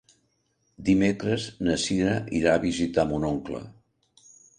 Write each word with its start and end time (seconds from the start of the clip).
Dimecres 0.87 1.43
na 1.67 1.75
Cira 1.83 2.15
irà 2.39 2.55
a 2.55 2.63
visitar 2.65 3.05
mon 3.13 3.27
oncle. 3.29 3.61